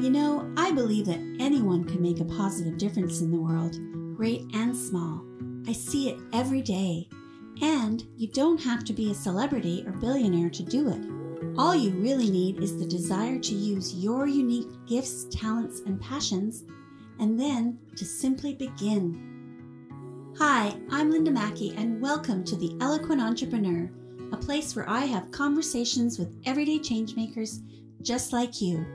[0.00, 3.76] You know, I believe that anyone can make a positive difference in the world,
[4.16, 5.22] great and small.
[5.68, 7.06] I see it every day.
[7.60, 11.58] And you don't have to be a celebrity or billionaire to do it.
[11.58, 16.64] All you really need is the desire to use your unique gifts, talents, and passions,
[17.18, 20.32] and then to simply begin.
[20.38, 23.90] Hi, I'm Linda Mackey, and welcome to The Eloquent Entrepreneur,
[24.32, 27.60] a place where I have conversations with everyday changemakers
[28.00, 28.86] just like you.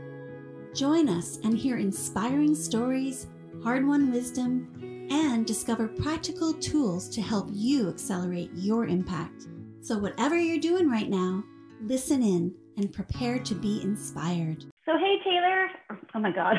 [0.75, 3.27] Join us and hear inspiring stories,
[3.63, 9.47] hard won wisdom, and discover practical tools to help you accelerate your impact.
[9.79, 11.45] So, whatever you're doing right now,
[11.79, 14.65] listen in and prepare to be inspired.
[14.83, 15.67] So, hey, Taylor.
[16.13, 16.57] Oh my God.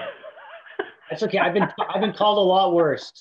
[1.10, 1.38] That's okay.
[1.38, 3.12] I've been I've been called a lot worse.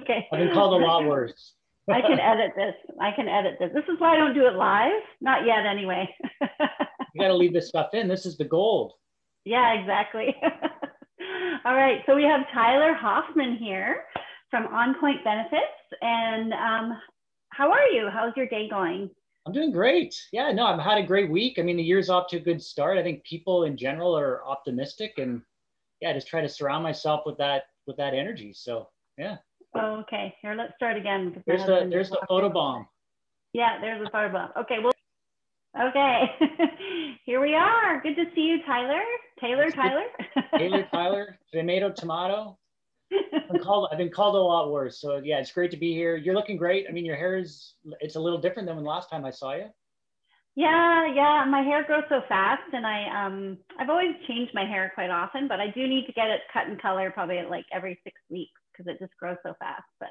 [0.00, 0.26] Okay.
[0.32, 1.52] I've been called a lot worse.
[1.90, 2.74] I can edit this.
[3.02, 3.70] I can edit this.
[3.74, 5.02] This is why I don't do it live.
[5.20, 6.08] Not yet, anyway.
[6.40, 8.08] you got to leave this stuff in.
[8.08, 8.94] This is the gold.
[9.44, 10.34] Yeah, exactly.
[11.64, 12.02] All right.
[12.06, 14.04] So we have Tyler Hoffman here
[14.50, 15.62] from On Point Benefits.
[16.02, 16.98] And um,
[17.50, 18.08] how are you?
[18.12, 19.10] How's your day going?
[19.46, 20.14] I'm doing great.
[20.32, 21.58] Yeah, no, I've had a great week.
[21.58, 22.98] I mean, the year's off to a good start.
[22.98, 25.40] I think people in general are optimistic and
[26.00, 28.52] yeah, just try to surround myself with that with that energy.
[28.52, 29.36] So yeah.
[29.74, 30.34] Oh, okay.
[30.42, 31.42] Here, let's start again.
[31.46, 32.86] There's the there's the photo bomb.
[33.52, 34.50] Yeah, there's the photo bomb.
[34.58, 34.92] Okay, well,
[35.88, 36.30] okay.
[37.28, 38.00] Here we are.
[38.00, 39.02] Good to see you, Tyler.
[39.38, 40.06] Taylor, Tyler.
[40.56, 41.38] Taylor, Tyler.
[41.52, 42.56] Tomato, tomato.
[43.12, 43.90] I've been called.
[43.92, 44.98] I've been called a lot worse.
[44.98, 46.16] So yeah, it's great to be here.
[46.16, 46.86] You're looking great.
[46.88, 47.74] I mean, your hair is.
[48.00, 49.66] It's a little different than when last time I saw you.
[50.56, 51.44] Yeah, yeah.
[51.46, 55.48] My hair grows so fast, and I um I've always changed my hair quite often,
[55.48, 58.58] but I do need to get it cut and color probably like every six weeks
[58.72, 59.84] because it just grows so fast.
[60.00, 60.08] But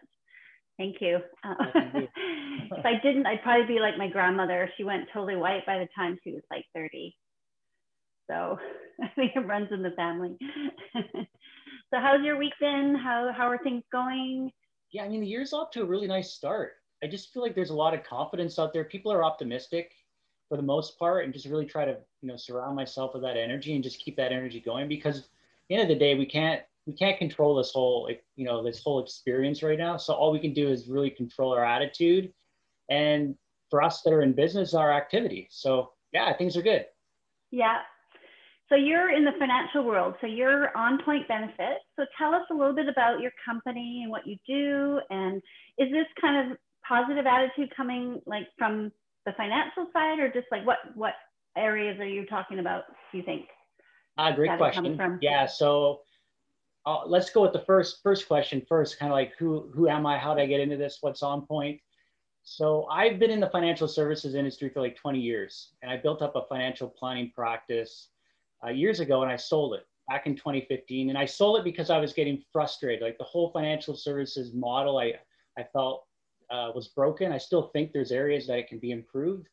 [0.77, 1.19] thank you.
[1.43, 4.69] Uh, if I didn't, I'd probably be like my grandmother.
[4.77, 7.15] She went totally white by the time she was like 30.
[8.29, 8.57] So
[9.03, 10.37] I think it runs in the family.
[10.93, 12.95] so how's your week been?
[13.01, 14.51] How, how are things going?
[14.91, 16.73] Yeah, I mean, the year's off to a really nice start.
[17.03, 18.83] I just feel like there's a lot of confidence out there.
[18.83, 19.91] People are optimistic
[20.49, 23.37] for the most part and just really try to, you know, surround myself with that
[23.37, 25.25] energy and just keep that energy going because at
[25.69, 28.81] the end of the day, we can't we can't control this whole you know this
[28.81, 29.97] whole experience right now.
[29.97, 32.33] So all we can do is really control our attitude
[32.89, 33.35] and
[33.69, 35.47] for us that are in business our activity.
[35.51, 36.85] So yeah things are good.
[37.51, 37.79] Yeah.
[38.69, 40.15] So you're in the financial world.
[40.19, 44.11] So you're on point benefits so tell us a little bit about your company and
[44.11, 44.99] what you do.
[45.09, 45.41] And
[45.77, 48.91] is this kind of positive attitude coming like from
[49.25, 51.15] the financial side or just like what what
[51.57, 53.47] areas are you talking about do you think
[54.17, 55.19] uh, great question.
[55.21, 55.45] yeah.
[55.45, 56.01] So
[56.87, 58.97] uh, let's go with the first first question first.
[58.97, 60.17] Kind of like who who am I?
[60.17, 60.99] How did I get into this?
[61.01, 61.81] What's on point?
[62.43, 66.21] So I've been in the financial services industry for like 20 years, and I built
[66.21, 68.07] up a financial planning practice
[68.65, 71.09] uh, years ago, and I sold it back in 2015.
[71.09, 73.01] And I sold it because I was getting frustrated.
[73.01, 75.15] Like the whole financial services model, I
[75.59, 76.05] I felt
[76.49, 77.33] uh, was broken.
[77.33, 79.49] I still think there's areas that it can be improved.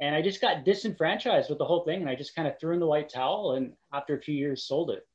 [0.00, 2.74] And I just got disenfranchised with the whole thing, and I just kind of threw
[2.74, 3.52] in the white towel.
[3.52, 5.06] And after a few years, sold it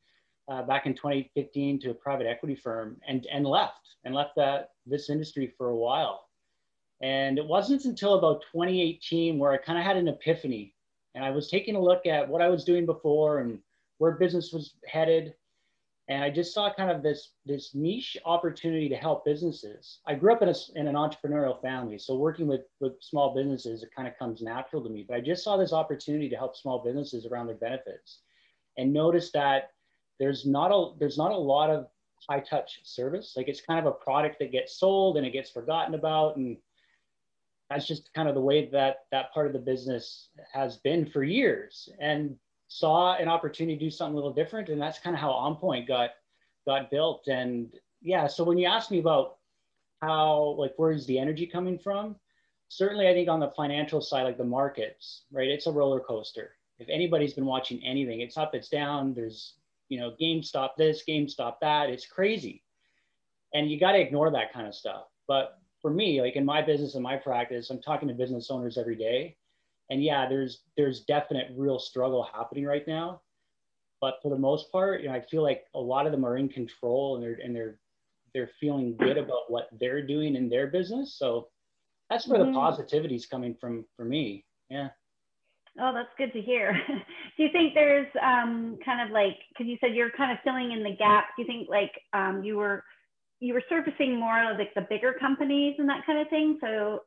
[0.51, 4.71] uh, back in 2015 to a private equity firm and, and left and left that
[4.85, 6.27] this industry for a while.
[7.01, 10.75] And it wasn't until about 2018 where I kind of had an epiphany
[11.15, 13.59] and I was taking a look at what I was doing before and
[13.99, 15.33] where business was headed.
[16.09, 19.99] And I just saw kind of this, this niche opportunity to help businesses.
[20.05, 23.83] I grew up in, a, in an entrepreneurial family, so working with, with small businesses,
[23.83, 25.05] it kind of comes natural to me.
[25.07, 28.19] But I just saw this opportunity to help small businesses around their benefits
[28.77, 29.69] and noticed that
[30.19, 31.87] there's not a there's not a lot of
[32.29, 33.33] high touch service.
[33.35, 36.57] Like it's kind of a product that gets sold and it gets forgotten about, and
[37.69, 41.23] that's just kind of the way that that part of the business has been for
[41.23, 41.89] years.
[41.99, 42.35] And
[42.67, 45.87] saw an opportunity to do something a little different, and that's kind of how OnPoint
[45.87, 46.11] got
[46.65, 47.27] got built.
[47.27, 49.37] And yeah, so when you ask me about
[50.01, 52.15] how like where is the energy coming from,
[52.69, 55.49] certainly I think on the financial side, like the markets, right?
[55.49, 56.55] It's a roller coaster.
[56.79, 59.13] If anybody's been watching anything, it's up, it's down.
[59.13, 59.55] There's
[59.91, 61.89] you know, GameStop this, GameStop that.
[61.89, 62.63] It's crazy.
[63.53, 65.03] And you got to ignore that kind of stuff.
[65.27, 68.77] But for me, like in my business and my practice, I'm talking to business owners
[68.77, 69.35] every day.
[69.89, 73.19] And yeah, there's there's definite real struggle happening right now.
[73.99, 76.37] But for the most part, you know, I feel like a lot of them are
[76.37, 77.77] in control and they're and they're
[78.33, 81.17] they're feeling good about what they're doing in their business.
[81.17, 81.49] So
[82.09, 82.53] that's where mm-hmm.
[82.53, 84.45] the positivity is coming from for me.
[84.69, 84.87] Yeah.
[85.79, 86.73] Oh, that's good to hear.
[87.37, 90.71] do you think there's um, kind of like, because you said you're kind of filling
[90.71, 91.27] in the gap.
[91.35, 92.83] Do you think like um, you were
[93.39, 96.59] you were surfacing more of like the bigger companies and that kind of thing?
[96.61, 96.99] So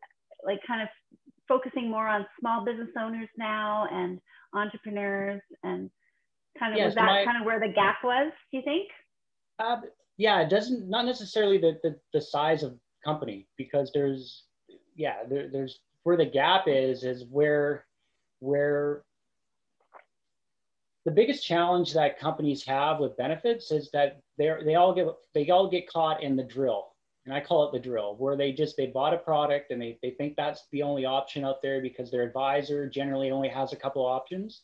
[0.45, 0.89] like kind of
[1.47, 4.19] focusing more on small business owners now and
[4.55, 5.91] entrepreneurs and
[6.59, 8.33] kind of yeah, was that my, kind of where the gap was?
[8.51, 8.89] Do you think?
[9.59, 9.77] Uh,
[10.17, 14.45] yeah, it doesn't not necessarily the, the the size of company because there's
[14.97, 17.85] yeah there, there's where the gap is is where
[18.45, 19.03] where
[21.05, 25.49] the biggest challenge that companies have with benefits is that they they all get they
[25.51, 26.91] all get caught in the drill.
[27.27, 29.99] And i call it the drill where they just they bought a product and they,
[30.03, 33.77] they think that's the only option out there because their advisor generally only has a
[33.77, 34.63] couple options.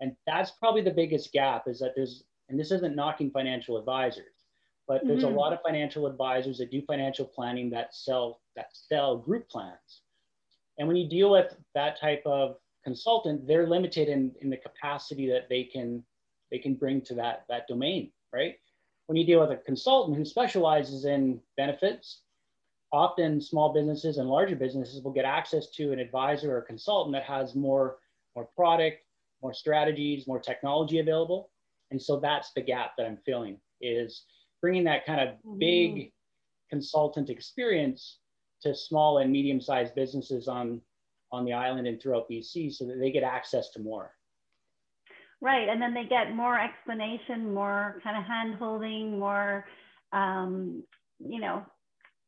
[0.00, 4.38] And that's probably the biggest gap is that there's and this isn't knocking financial advisors
[4.88, 5.34] but there's mm-hmm.
[5.34, 10.02] a lot of financial advisors that do financial planning that sell that sell group plans.
[10.78, 12.56] And when you deal with that type of
[12.88, 16.02] consultant they're limited in, in the capacity that they can
[16.50, 18.54] they can bring to that that domain right
[19.08, 22.22] when you deal with a consultant who specializes in benefits
[22.90, 27.24] often small businesses and larger businesses will get access to an advisor or consultant that
[27.24, 27.98] has more
[28.34, 28.96] more product
[29.42, 31.50] more strategies more technology available
[31.90, 34.24] and so that's the gap that i'm feeling is
[34.62, 35.58] bringing that kind of mm-hmm.
[35.58, 36.12] big
[36.70, 38.20] consultant experience
[38.62, 40.80] to small and medium sized businesses on
[41.32, 44.12] on the island and throughout BC so that they get access to more.
[45.40, 49.64] Right, and then they get more explanation, more kind of hand holding, more,
[50.12, 50.82] um,
[51.20, 51.64] you know,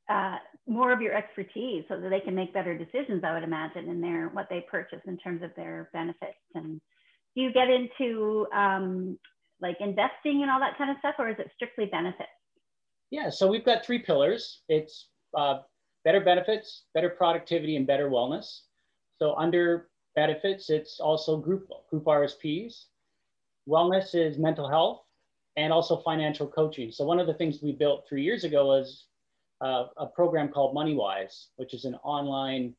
[0.08, 0.36] uh,
[0.68, 4.00] more of your expertise so that they can make better decisions, I would imagine, in
[4.00, 6.38] their what they purchase in terms of their benefits.
[6.54, 6.80] And
[7.34, 9.18] do you get into um,
[9.60, 12.28] like investing and all that kind of stuff, or is it strictly benefits?
[13.10, 14.62] Yeah, so we've got three pillars.
[14.68, 15.58] It's uh,
[16.04, 18.60] better benefits, better productivity, and better wellness.
[19.20, 22.84] So under benefits, it's also group, group RSPs.
[23.68, 25.02] Wellness is mental health
[25.56, 26.90] and also financial coaching.
[26.90, 29.06] So one of the things we built three years ago was
[29.60, 32.74] uh, a program called MoneyWise, which is an online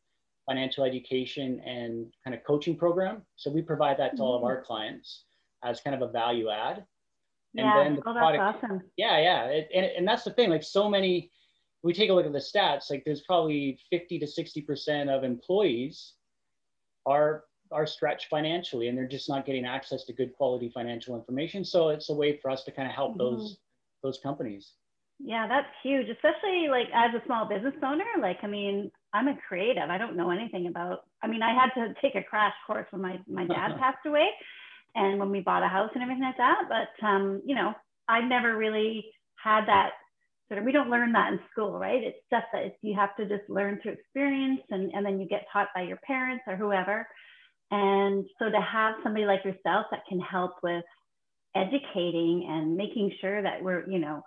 [0.48, 3.22] financial education and kind of coaching program.
[3.36, 4.24] So we provide that to mm-hmm.
[4.24, 4.66] all of our mm-hmm.
[4.66, 5.26] clients
[5.64, 6.84] as kind of a value add.
[7.56, 7.84] And yeah.
[7.84, 8.82] then the oh, product, awesome.
[8.98, 9.46] Yeah, yeah.
[9.46, 11.30] It, and, and that's the thing, like so many,
[11.84, 16.14] we take a look at the stats, like there's probably 50 to 60% of employees
[17.06, 21.64] are are stretched financially and they're just not getting access to good quality financial information.
[21.64, 23.20] So it's a way for us to kind of help mm-hmm.
[23.20, 23.58] those
[24.04, 24.74] those companies.
[25.24, 28.06] Yeah, that's huge, especially like as a small business owner.
[28.20, 29.90] Like, I mean, I'm a creative.
[29.90, 31.06] I don't know anything about.
[31.22, 34.28] I mean, I had to take a crash course when my my dad passed away,
[34.96, 36.64] and when we bought a house and everything like that.
[36.68, 37.74] But um, you know,
[38.08, 39.06] I never really
[39.36, 39.92] had that
[40.52, 40.66] sort of.
[40.66, 42.04] We don't learn that in school, right?
[42.04, 45.28] It's stuff that it's, you have to just learn through experience, and and then you
[45.28, 47.08] get taught by your parents or whoever.
[47.72, 50.84] And so to have somebody like yourself that can help with
[51.56, 54.22] educating and making sure that we're, you know,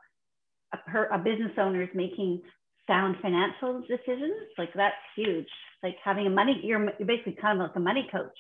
[0.73, 2.41] a, per, a business owner is making
[2.87, 5.47] sound financial decisions, like that's huge.
[5.83, 8.39] Like having a money, you're, you're basically kind of like a money coach.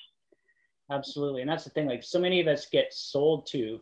[0.91, 1.43] Absolutely.
[1.43, 3.81] And that's the thing, like so many of us get sold to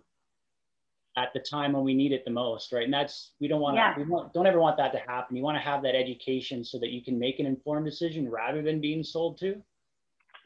[1.16, 2.84] at the time when we need it the most, right?
[2.84, 3.94] And that's we don't want yeah.
[3.94, 5.36] to we want, don't ever want that to happen.
[5.36, 8.62] You want to have that education so that you can make an informed decision rather
[8.62, 9.60] than being sold to.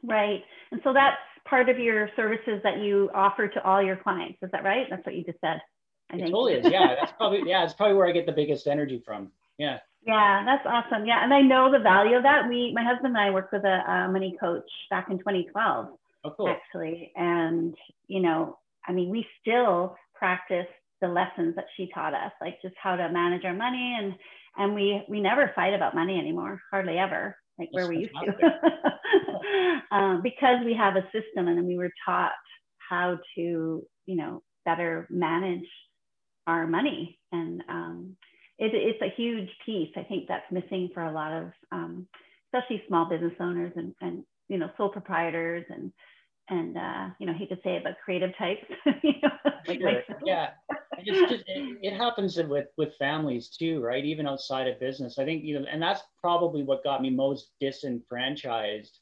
[0.02, 0.42] Right.
[0.72, 4.38] And so that's part of your services that you offer to all your clients.
[4.42, 4.86] Is that right?
[4.90, 5.60] That's what you just said.
[6.10, 6.30] I think.
[6.30, 6.66] Totally is.
[6.68, 6.94] Yeah.
[7.00, 9.30] That's probably, yeah, it's probably where I get the biggest energy from.
[9.58, 9.78] Yeah.
[10.06, 11.06] Yeah, that's awesome.
[11.06, 11.24] Yeah.
[11.24, 12.48] And I know the value of that.
[12.48, 15.88] We, my husband and I worked with a, a money coach back in 2012,
[16.24, 16.48] oh, cool.
[16.48, 17.12] actually.
[17.16, 17.74] And,
[18.06, 20.66] you know, I mean, we still practice
[21.00, 23.96] the lessons that she taught us, like just how to manage our money.
[23.98, 24.14] And,
[24.56, 29.94] and we, we never fight about money anymore, hardly ever, like where we used to.
[29.96, 32.32] um, because we have a system and we were taught
[32.78, 35.66] how to, you know, better manage
[36.46, 37.18] our money.
[37.32, 38.16] And um,
[38.58, 39.90] it, it's a huge piece.
[39.96, 42.06] I think that's missing for a lot of, um,
[42.52, 45.92] especially small business owners and, and, you know, sole proprietors and,
[46.48, 48.64] and uh, you know, hate to say it, but creative types.
[49.02, 49.30] you know,
[49.66, 50.02] like sure.
[50.24, 50.50] yeah,
[51.04, 54.04] just, just, it, it, happens with with families too, right?
[54.04, 57.50] Even outside of business, I think you know, and that's probably what got me most
[57.60, 59.00] disenfranchised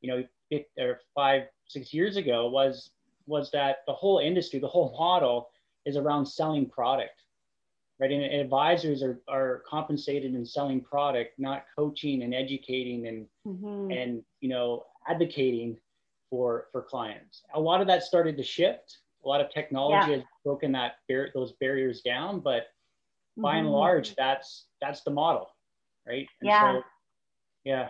[0.00, 2.90] you know, it, or five, six years ago was
[3.26, 5.50] was that the whole industry, the whole model
[5.84, 7.24] is around selling product,
[8.00, 8.10] right?
[8.10, 13.90] And, and advisors are, are compensated in selling product, not coaching and educating and mm-hmm.
[13.90, 15.76] and you know advocating
[16.30, 17.42] for for clients.
[17.54, 18.98] A lot of that started to shift.
[19.24, 20.16] A lot of technology yeah.
[20.18, 23.42] has broken that bar- those barriers down, but mm-hmm.
[23.42, 25.48] by and large, that's that's the model,
[26.06, 26.28] right?
[26.40, 26.72] And yeah.
[26.72, 26.82] So,
[27.64, 27.88] yeah.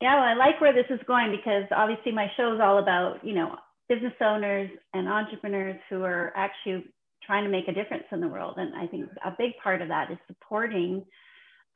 [0.00, 3.22] Yeah, well, I like where this is going because obviously my show is all about,
[3.22, 3.56] you know,
[3.88, 6.84] business owners and entrepreneurs who are actually
[7.22, 8.54] trying to make a difference in the world.
[8.56, 11.04] And I think a big part of that is supporting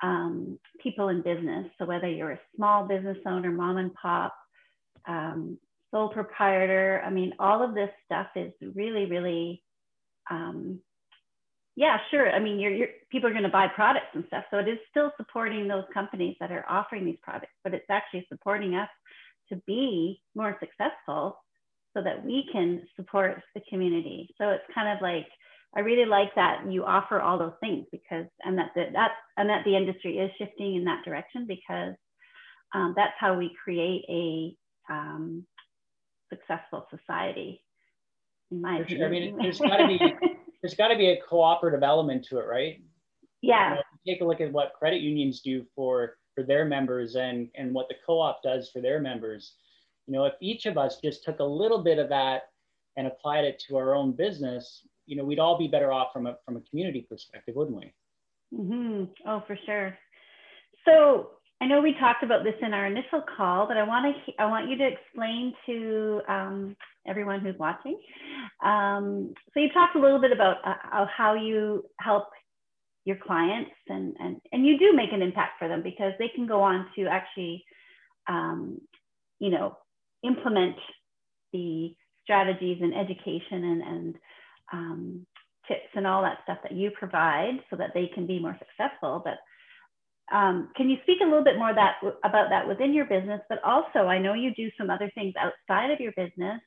[0.02, 1.66] um, people in business.
[1.78, 4.34] So whether you're a small business owner, mom and pop,
[5.06, 5.58] um,
[5.94, 7.00] sole proprietor.
[7.06, 9.62] I mean, all of this stuff is really, really,
[10.28, 10.80] um,
[11.76, 12.30] yeah, sure.
[12.30, 14.44] I mean, you're, you're, people are going to buy products and stuff.
[14.50, 18.26] So it is still supporting those companies that are offering these products, but it's actually
[18.28, 18.88] supporting us
[19.50, 21.38] to be more successful
[21.96, 24.34] so that we can support the community.
[24.36, 25.28] So it's kind of like,
[25.76, 29.48] I really like that you offer all those things because, and that the, that, and
[29.48, 31.94] that the industry is shifting in that direction because
[32.74, 34.56] um, that's how we create a
[34.92, 35.44] um,
[36.34, 37.62] successful society.
[38.50, 38.98] In my opinion.
[38.98, 39.06] Sure.
[39.06, 39.98] I mean, there's got to be
[40.62, 42.82] there's got to be a cooperative element to it, right?
[43.42, 43.70] Yeah.
[43.70, 47.48] You know, take a look at what credit unions do for for their members and
[47.56, 49.54] and what the co-op does for their members.
[50.06, 52.42] You know, if each of us just took a little bit of that
[52.96, 56.26] and applied it to our own business, you know, we'd all be better off from
[56.26, 57.92] a from a community perspective, wouldn't we?
[58.54, 59.04] Mm-hmm.
[59.28, 59.96] Oh, for sure.
[60.84, 61.30] So
[61.60, 64.46] I know we talked about this in our initial call, but I want to I
[64.46, 67.98] want you to explain to um, everyone who's watching.
[68.62, 72.28] Um, so you talked a little bit about uh, how you help
[73.04, 76.46] your clients, and and and you do make an impact for them because they can
[76.46, 77.64] go on to actually,
[78.28, 78.80] um,
[79.38, 79.76] you know,
[80.22, 80.76] implement
[81.52, 81.94] the
[82.24, 84.14] strategies and education and and
[84.72, 85.26] um,
[85.68, 89.22] tips and all that stuff that you provide, so that they can be more successful.
[89.24, 89.38] But
[90.32, 93.40] um, can you speak a little bit more that about that within your business?
[93.48, 96.60] But also, I know you do some other things outside of your business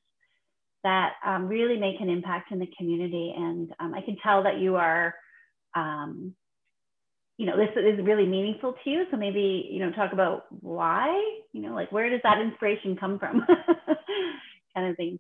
[0.83, 4.59] that um, really make an impact in the community, and um, I can tell that
[4.59, 5.15] you are,
[5.75, 6.35] um,
[7.37, 9.05] you know, this is really meaningful to you.
[9.09, 11.09] So maybe you know, talk about why.
[11.51, 13.43] You know, like where does that inspiration come from,
[14.75, 15.19] kind of thing.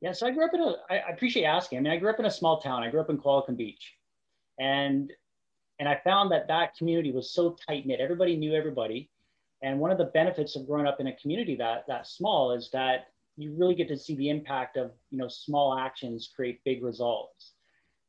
[0.00, 0.74] Yeah, so I grew up in a.
[0.90, 1.78] I appreciate asking.
[1.78, 2.82] I mean, I grew up in a small town.
[2.82, 3.94] I grew up in Qualicum Beach,
[4.58, 5.12] and
[5.78, 8.00] and I found that that community was so tight knit.
[8.00, 9.10] Everybody knew everybody.
[9.62, 12.70] And one of the benefits of growing up in a community that that small is
[12.72, 16.82] that you really get to see the impact of you know small actions create big
[16.82, 17.52] results.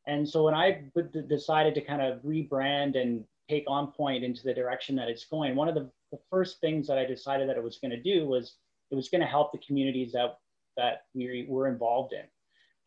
[0.08, 0.84] And so when I
[1.28, 5.56] decided to kind of rebrand and take on point into the direction that it's going,
[5.56, 8.26] one of the, the first things that I decided that it was going to do
[8.26, 8.56] was
[8.90, 10.40] it was going to help the communities that
[10.78, 12.24] that we were involved in.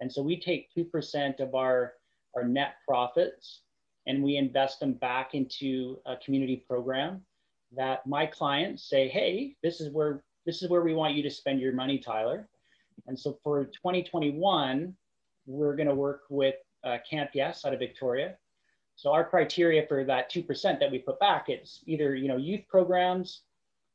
[0.01, 1.93] And so we take 2% of our,
[2.35, 3.61] our net profits
[4.06, 7.23] and we invest them back into a community program
[7.75, 11.30] that my clients say, hey, this is where this is where we want you to
[11.30, 12.49] spend your money, Tyler.
[13.06, 14.94] And so for 2021,
[15.47, 18.37] we're going to work with uh, Camp Yes out of Victoria.
[18.97, 20.47] So our criteria for that 2%
[20.80, 23.42] that we put back, it's either, you know, youth programs,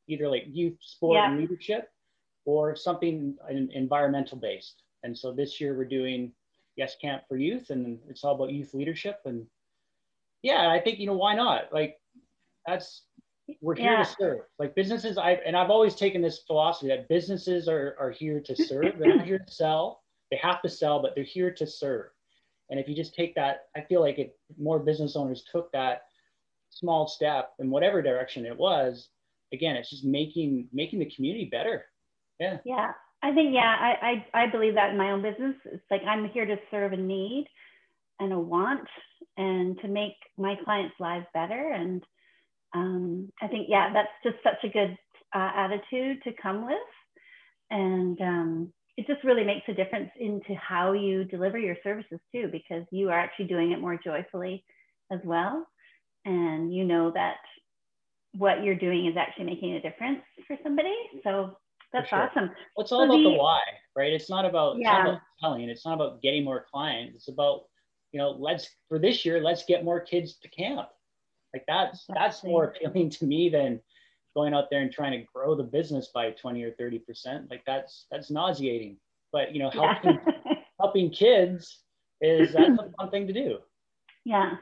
[0.08, 1.30] either like youth sport yeah.
[1.30, 1.90] and leadership
[2.44, 4.82] or something environmental based.
[5.02, 6.32] And so this year we're doing
[6.76, 9.46] Yes Camp for Youth and it's all about youth leadership and
[10.42, 11.72] yeah, I think you know why not?
[11.72, 11.96] Like
[12.66, 13.02] that's
[13.60, 14.04] we're here yeah.
[14.04, 14.38] to serve.
[14.58, 18.56] Like businesses, I and I've always taken this philosophy that businesses are are here to
[18.56, 18.98] serve.
[18.98, 20.02] They're not here to sell.
[20.30, 22.10] They have to sell, but they're here to serve.
[22.70, 26.02] And if you just take that, I feel like more business owners took that
[26.68, 29.08] small step in whatever direction it was,
[29.54, 31.86] again, it's just making making the community better.
[32.38, 32.58] Yeah.
[32.64, 32.92] Yeah.
[33.22, 35.56] I think yeah, I, I I believe that in my own business.
[35.64, 37.48] It's like I'm here to serve a need
[38.20, 38.88] and a want
[39.36, 41.72] and to make my clients' lives better.
[41.72, 42.02] And
[42.74, 44.96] um, I think, yeah, that's just such a good
[45.34, 46.76] uh, attitude to come with.
[47.70, 52.48] And um, it just really makes a difference into how you deliver your services too,
[52.50, 54.64] because you are actually doing it more joyfully
[55.12, 55.66] as well.
[56.24, 57.36] And you know that
[58.32, 60.94] what you're doing is actually making a difference for somebody.
[61.22, 61.56] So
[61.92, 62.18] that's sure.
[62.18, 62.50] awesome.
[62.76, 63.60] Well, it's all so about the, the, why,
[63.96, 64.12] right?
[64.12, 64.80] It's not about, yeah.
[64.80, 65.68] it's not about selling.
[65.70, 67.14] It's not about getting more clients.
[67.16, 67.62] It's about
[68.12, 70.88] you know, let's for this year, let's get more kids to camp.
[71.52, 73.80] Like that's that's more appealing to me than
[74.34, 77.50] going out there and trying to grow the business by 20 or 30 percent.
[77.50, 78.96] Like that's that's nauseating.
[79.32, 80.54] But you know, helping yeah.
[80.80, 81.80] helping kids
[82.20, 83.58] is that's a fun thing to do.
[84.24, 84.56] Yeah.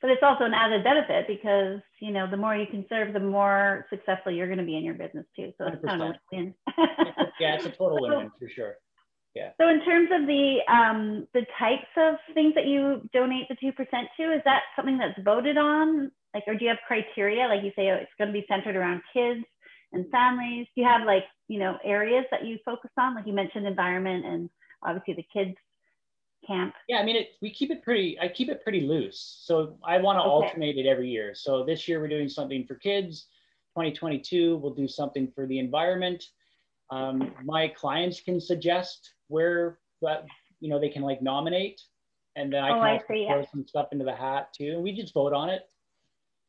[0.00, 3.20] But it's also an added benefit because you know the more you can serve, the
[3.20, 5.52] more successful you're going to be in your business too.
[5.58, 6.54] So it's kind of win.
[7.38, 8.76] yeah, it's a total win for sure.
[9.34, 9.50] Yeah.
[9.60, 13.72] So in terms of the um, the types of things that you donate the two
[13.72, 16.10] percent to, is that something that's voted on?
[16.34, 17.46] Like, or do you have criteria?
[17.46, 19.44] Like you say, oh, it's going to be centered around kids
[19.92, 20.66] and families.
[20.74, 23.14] Do you have like you know areas that you focus on?
[23.14, 24.50] Like you mentioned, environment and
[24.82, 25.56] obviously the kids
[26.46, 26.74] camp.
[26.88, 28.18] Yeah, I mean, it, we keep it pretty.
[28.20, 29.42] I keep it pretty loose.
[29.44, 30.30] So I want to okay.
[30.30, 31.34] alternate it every year.
[31.34, 33.26] So this year we're doing something for kids.
[33.76, 36.24] 2022 we'll do something for the environment.
[36.90, 40.26] Um, my clients can suggest where that
[40.60, 41.80] you know they can like nominate,
[42.36, 43.44] and then I oh, can I see, throw yeah.
[43.50, 45.62] some stuff into the hat too, and we just vote on it.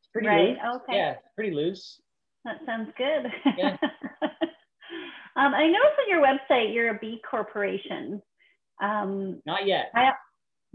[0.00, 0.48] It's pretty right.
[0.50, 0.58] Loose.
[0.76, 0.96] Okay.
[0.96, 2.00] Yeah, pretty loose.
[2.44, 3.30] That sounds good.
[3.56, 3.76] Yeah.
[5.36, 8.20] Um, I noticed on your website you're a B corporation.
[8.82, 9.90] Um, not yet.
[9.94, 10.10] I,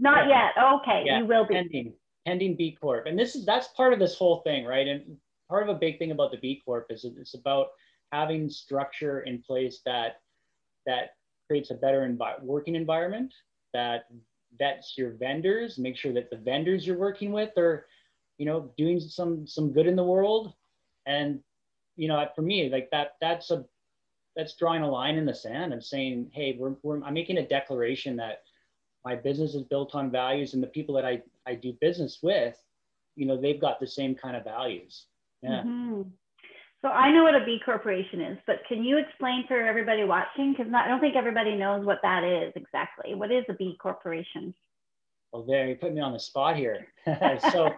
[0.00, 0.50] not yeah.
[0.56, 0.64] yet.
[0.80, 1.18] Okay, yeah.
[1.18, 1.54] you will be.
[1.54, 1.92] Pending,
[2.26, 3.06] pending B Corp.
[3.06, 4.86] And this is that's part of this whole thing, right?
[4.86, 5.16] And
[5.48, 7.68] part of a big thing about the B Corp is it's about
[8.12, 10.20] having structure in place that
[10.86, 13.32] that creates a better envi- working environment
[13.74, 14.06] that
[14.58, 17.86] vets your vendors, make sure that the vendors you're working with are,
[18.38, 20.54] you know, doing some some good in the world.
[21.06, 21.40] And
[21.96, 23.64] you know, for me, like that, that's a
[24.36, 27.48] that's drawing a line in the sand and saying, hey, we're, we're I'm making a
[27.48, 28.42] declaration that
[29.04, 32.56] my business is built on values and the people that I, I do business with,
[33.16, 35.06] you know, they've got the same kind of values.
[35.42, 35.62] Yeah.
[35.62, 36.02] Mm-hmm.
[36.82, 40.54] So I know what a B corporation is, but can you explain for everybody watching?
[40.56, 43.14] Because I don't think everybody knows what that is exactly.
[43.14, 44.54] What is a B corporation?
[45.32, 46.86] Oh, well, there you put me on the spot here.
[47.52, 47.70] so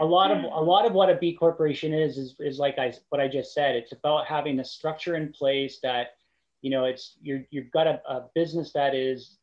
[0.00, 2.94] a lot of a lot of what a B corporation is is is like I
[3.08, 3.74] what I just said.
[3.74, 6.14] It's about having a structure in place that,
[6.62, 9.38] you know, it's you're you've got a, a business that is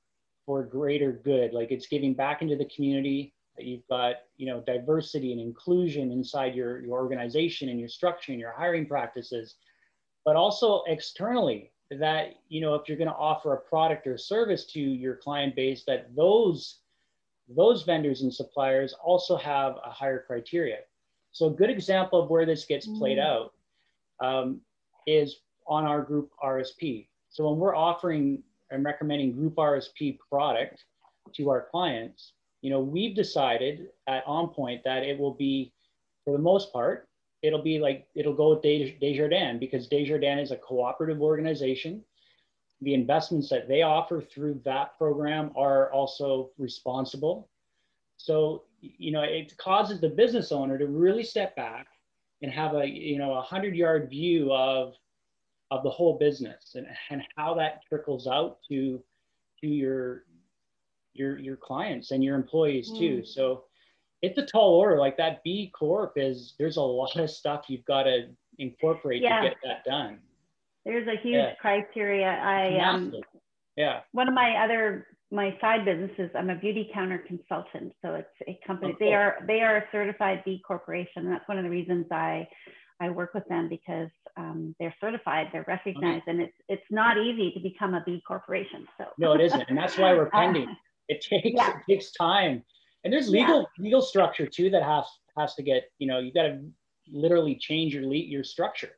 [0.45, 1.53] for greater good.
[1.53, 6.11] Like it's giving back into the community that you've got you know diversity and inclusion
[6.11, 9.55] inside your, your organization and your structure and your hiring practices.
[10.25, 14.65] But also externally that you know if you're going to offer a product or service
[14.65, 16.79] to your client base that those
[17.49, 20.79] those vendors and suppliers also have a higher criteria.
[21.33, 23.25] So a good example of where this gets played mm.
[23.25, 23.53] out
[24.19, 24.61] um,
[25.07, 28.41] is on our group rsp so when we're offering
[28.71, 30.83] and recommending group rsp product
[31.33, 32.33] to our clients
[32.63, 35.73] you know, we've decided at OnPoint that it will be,
[36.23, 37.09] for the most part,
[37.41, 42.01] it'll be like, it'll go with Desjardins because Desjardins is a cooperative organization.
[42.79, 47.49] The investments that they offer through that program are also responsible.
[48.15, 51.87] So, you know, it causes the business owner to really step back
[52.41, 54.93] and have a, you know, a hundred yard view of,
[55.69, 59.03] of the whole business and, and how that trickles out to,
[59.59, 60.23] to your,
[61.13, 63.21] your your clients and your employees too.
[63.21, 63.27] Mm.
[63.27, 63.65] So
[64.21, 64.99] it's a tall order.
[64.99, 69.41] Like that B Corp is there's a lot of stuff you've got to incorporate yeah.
[69.41, 70.19] to get that done.
[70.85, 71.55] There's a huge yeah.
[71.61, 72.27] criteria.
[72.27, 73.13] I um,
[73.75, 74.01] yeah.
[74.11, 77.93] One of my other my side businesses, I'm a Beautycounter consultant.
[78.03, 78.93] So it's a company.
[78.93, 78.97] Oh.
[78.99, 81.25] They are they are a certified B corporation.
[81.25, 82.47] And that's one of the reasons I
[82.99, 86.31] I work with them because um, they're certified, they're recognized, okay.
[86.31, 88.87] and it's it's not easy to become a B corporation.
[88.97, 90.75] So no, it isn't, and that's why we're pending.
[91.07, 91.77] It takes yeah.
[91.77, 92.63] it takes time,
[93.03, 93.83] and there's legal yeah.
[93.83, 95.05] legal structure too that has
[95.37, 96.61] has to get you know you got to
[97.11, 98.91] literally change your le- your structure.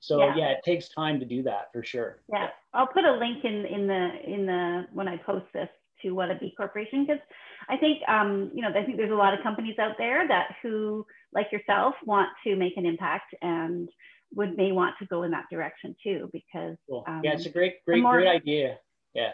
[0.00, 0.36] So yeah.
[0.36, 0.48] yeah.
[0.50, 2.20] it takes time to do that for sure.
[2.30, 2.48] Yeah.
[2.74, 5.68] I'll put a link in in the in the when I post this
[6.02, 7.22] to what a B corporation because
[7.68, 10.56] I think um, you know I think there's a lot of companies out there that
[10.62, 13.88] who like yourself want to make an impact and
[14.34, 17.04] would may want to go in that direction too because cool.
[17.06, 18.76] um, yeah it's a great great more, great idea
[19.14, 19.32] yeah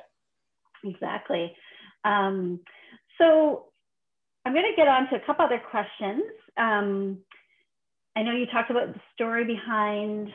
[0.85, 1.55] exactly
[2.05, 2.61] um,
[3.19, 3.67] so
[4.45, 6.23] I'm going to get on to a couple other questions.
[6.57, 7.19] Um,
[8.17, 10.29] I know you talked about the story behind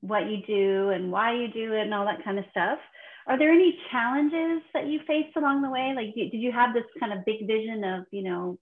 [0.00, 2.78] what you do and why you do it and all that kind of stuff.
[3.26, 5.92] Are there any challenges that you faced along the way?
[5.94, 8.58] Like, did you have this kind of big vision of, you know,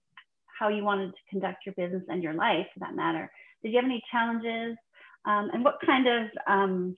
[0.59, 3.31] how you wanted to conduct your business and your life for that matter?
[3.63, 4.77] Did you have any challenges?
[5.25, 6.95] Um, and what kind of, um,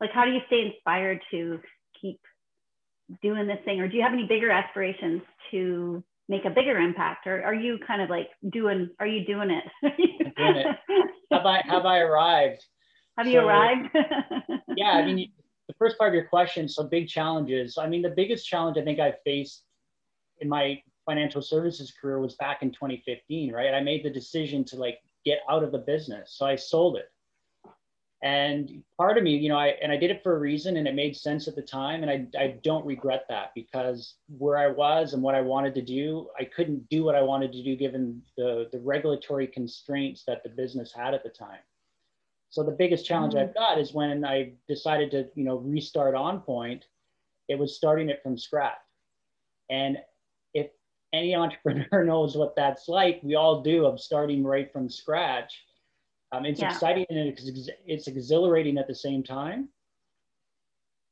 [0.00, 1.60] like, how do you stay inspired to
[2.00, 2.20] keep
[3.22, 7.26] doing this thing or do you have any bigger aspirations to make a bigger impact?
[7.26, 9.64] Or are you kind of like doing are you doing it,
[10.36, 10.66] doing it.
[11.30, 12.64] have i have i arrived?
[13.18, 13.88] Have so, you arrived?
[14.76, 15.30] yeah i mean
[15.68, 17.78] the first part of your question so big challenges.
[17.78, 19.64] I mean the biggest challenge i think i faced
[20.40, 23.74] in my financial services career was back in 2015 right?
[23.74, 26.34] I made the decision to like get out of the business.
[26.36, 27.11] So i sold it
[28.22, 30.86] and part of me you know i and i did it for a reason and
[30.86, 32.02] it made sense at the time.
[32.02, 35.82] And i, I don't regret that because where i was and what i wanted to
[35.82, 40.42] do i couldn't do what i wanted to do given the the regulatory constraints that
[40.42, 41.60] the business had at the time.
[42.50, 43.48] So the biggest challenge mm-hmm.
[43.48, 46.82] i've got is when i decided to you know restart OnPoint
[47.48, 48.78] it was starting it from scratch.
[49.70, 49.98] And
[50.54, 50.70] if
[51.12, 55.64] any entrepreneur knows what that's like we all do of starting right from scratch
[56.32, 56.70] um, it's yeah.
[56.70, 59.68] exciting and it's, it's exhilarating at the same time,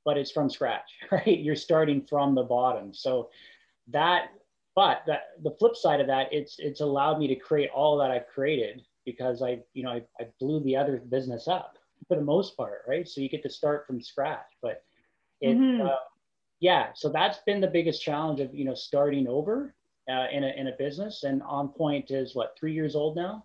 [0.04, 1.38] but it's from scratch, right?
[1.38, 2.94] You're starting from the bottom.
[2.94, 3.28] So
[3.88, 4.30] that,
[4.74, 8.10] but that the flip side of that, it's it's allowed me to create all that
[8.10, 11.76] I've created because I, you know, I, I blew the other business up
[12.08, 13.06] for the most part, right?
[13.06, 14.84] So you get to start from scratch, but
[15.40, 15.86] it, mm-hmm.
[15.86, 15.96] uh,
[16.60, 16.88] yeah.
[16.94, 19.74] So that's been the biggest challenge of you know starting over
[20.08, 21.24] uh, in a in a business.
[21.24, 23.44] And On Point is what three years old now.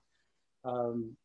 [0.64, 1.18] Um,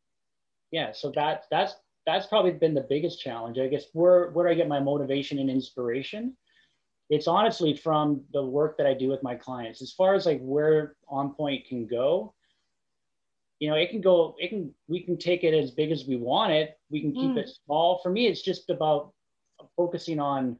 [0.71, 3.59] yeah so that that's that's probably been the biggest challenge.
[3.59, 6.35] I guess where where do I get my motivation and inspiration?
[7.09, 9.81] It's honestly from the work that I do with my clients.
[9.81, 12.33] As far as like where On Point can go,
[13.59, 16.15] you know, it can go, it can, we can take it as big as we
[16.15, 16.79] want it.
[16.89, 17.37] We can keep mm.
[17.37, 17.99] it small.
[18.01, 19.13] For me, it's just about
[19.75, 20.57] focusing on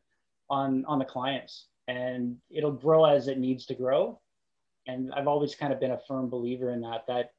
[0.50, 4.19] on on the clients and it'll grow as it needs to grow.
[4.88, 7.32] And I've always kind of been a firm believer in that, that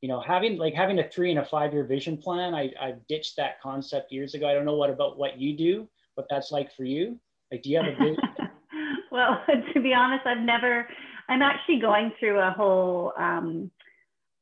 [0.00, 2.94] you know, having like having a three and a five year vision plan, I, I
[3.08, 4.48] ditched that concept years ago.
[4.48, 7.18] I don't know what about what you do, what that's like for you.
[7.50, 8.16] Like, do you have a vision?
[9.10, 9.42] well,
[9.74, 10.86] to be honest, I've never,
[11.28, 13.70] I'm actually going through a whole, um,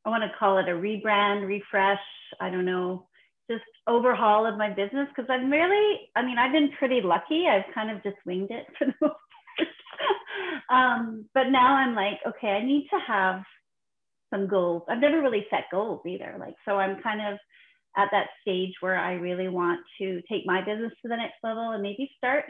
[0.04, 2.00] I want to call it a rebrand, refresh.
[2.40, 3.06] I don't know,
[3.50, 7.46] just overhaul of my business because I'm really, I mean, I've been pretty lucky.
[7.46, 9.14] I've kind of just winged it for the most
[9.58, 9.68] part.
[10.70, 13.42] um, but now I'm like, okay, I need to have
[14.34, 14.82] some goals.
[14.88, 16.36] I've never really set goals either.
[16.38, 17.38] Like, so I'm kind of
[17.96, 21.70] at that stage where I really want to take my business to the next level
[21.70, 22.44] and maybe start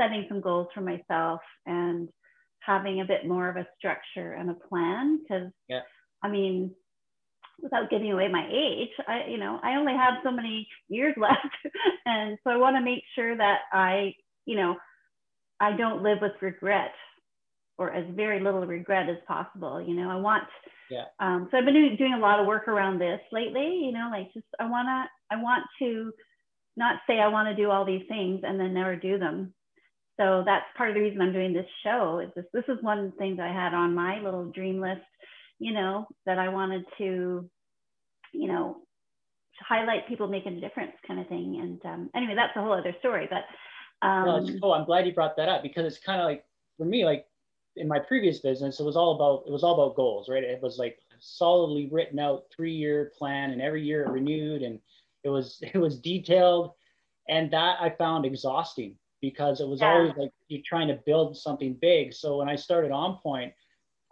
[0.00, 2.08] setting some goals for myself and
[2.60, 5.20] having a bit more of a structure and a plan.
[5.22, 5.80] Because, yeah.
[6.22, 6.72] I mean,
[7.62, 11.74] without giving away my age, I, you know, I only have so many years left.
[12.06, 14.14] and so I want to make sure that I,
[14.46, 14.76] you know,
[15.60, 16.92] I don't live with regret
[17.80, 19.80] or as very little regret as possible.
[19.80, 20.44] You know, I want
[20.90, 21.04] yeah.
[21.20, 24.08] Um, so I've been doing, doing a lot of work around this lately, you know,
[24.10, 26.12] like just, I want to, I want to
[26.76, 29.54] not say I want to do all these things and then never do them.
[30.18, 32.98] So that's part of the reason I'm doing this show is this, this is one
[32.98, 35.00] of the things I had on my little dream list,
[35.60, 37.48] you know, that I wanted to,
[38.32, 38.78] you know,
[39.60, 41.60] highlight people making a difference kind of thing.
[41.62, 43.44] And um, anyway, that's a whole other story, but
[44.06, 44.72] um, well, it's cool.
[44.72, 46.44] I'm glad you brought that up because it's kind of like,
[46.78, 47.26] for me, like
[47.80, 50.44] in my previous business, it was all about it was all about goals, right?
[50.44, 54.78] It was like solidly written out three year plan, and every year it renewed, and
[55.24, 56.72] it was it was detailed,
[57.28, 59.92] and that I found exhausting because it was yeah.
[59.92, 62.12] always like you're trying to build something big.
[62.12, 63.52] So when I started On Point,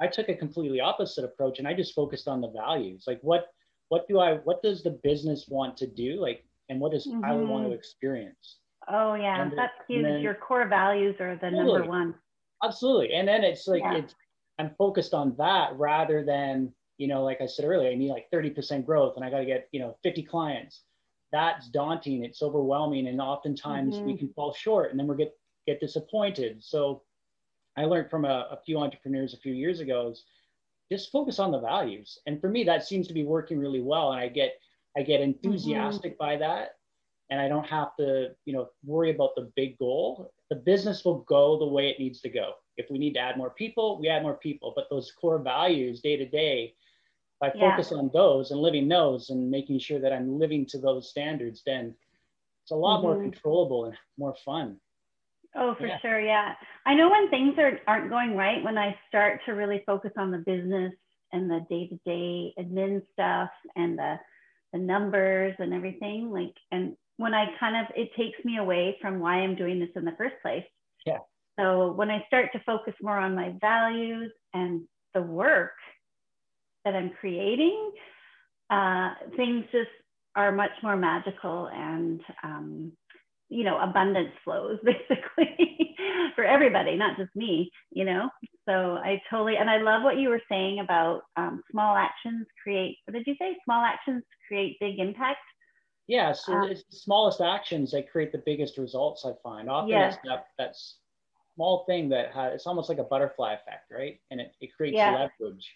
[0.00, 3.48] I took a completely opposite approach, and I just focused on the values, like what
[3.88, 7.22] what do I what does the business want to do, like, and what does mm-hmm.
[7.22, 8.58] Tyler want to experience?
[8.90, 10.04] Oh yeah, and that's huge.
[10.04, 11.78] Then, Your core values are the totally.
[11.78, 12.14] number one.
[12.62, 13.12] Absolutely.
[13.12, 13.98] And then it's like, yeah.
[13.98, 14.14] it's,
[14.58, 18.26] I'm focused on that rather than, you know, like I said earlier, I need like
[18.32, 20.82] 30% growth and I got to get, you know, 50 clients.
[21.30, 22.24] That's daunting.
[22.24, 23.06] It's overwhelming.
[23.06, 24.06] And oftentimes mm-hmm.
[24.06, 26.64] we can fall short and then we get, get disappointed.
[26.64, 27.02] So
[27.76, 30.24] I learned from a, a few entrepreneurs a few years ago is
[30.90, 32.18] just focus on the values.
[32.26, 34.12] And for me, that seems to be working really well.
[34.12, 34.54] And I get,
[34.96, 35.46] I get mm-hmm.
[35.46, 36.24] enthusiastic mm-hmm.
[36.24, 36.70] by that
[37.30, 41.20] and I don't have to, you know, worry about the big goal the business will
[41.20, 42.52] go the way it needs to go.
[42.76, 44.72] If we need to add more people, we add more people.
[44.74, 46.74] But those core values day to day,
[47.40, 47.70] if I yeah.
[47.70, 51.62] focus on those and living those and making sure that I'm living to those standards,
[51.66, 51.94] then
[52.62, 53.06] it's a lot mm-hmm.
[53.06, 54.78] more controllable and more fun.
[55.54, 55.98] Oh, for yeah.
[56.00, 56.20] sure.
[56.20, 56.54] Yeah.
[56.86, 60.30] I know when things are, aren't going right, when I start to really focus on
[60.30, 60.92] the business
[61.32, 64.18] and the day to day admin stuff and the,
[64.72, 69.20] the numbers and everything, like, and when I kind of, it takes me away from
[69.20, 70.64] why I'm doing this in the first place.
[71.04, 71.18] Yeah.
[71.58, 74.82] So when I start to focus more on my values and
[75.14, 75.72] the work
[76.84, 77.92] that I'm creating,
[78.70, 79.90] uh, things just
[80.36, 82.92] are much more magical and, um,
[83.48, 85.96] you know, abundance flows basically
[86.36, 88.28] for everybody, not just me, you know?
[88.68, 92.98] So I totally, and I love what you were saying about um, small actions create,
[93.06, 93.56] what did you say?
[93.64, 95.40] Small actions create big impact.
[96.08, 99.26] Yeah, so um, it's the smallest actions that create the biggest results.
[99.26, 100.08] I find often yeah.
[100.08, 100.74] it's that that
[101.54, 104.18] small thing that has, it's almost like a butterfly effect, right?
[104.30, 105.28] And it, it creates yeah.
[105.40, 105.70] leverage.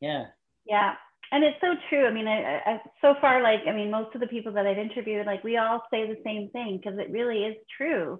[0.00, 0.26] Yeah.
[0.66, 0.94] Yeah,
[1.30, 2.04] and it's so true.
[2.06, 4.76] I mean, I, I, so far, like I mean, most of the people that I've
[4.76, 8.18] interviewed, like we all say the same thing because it really is true,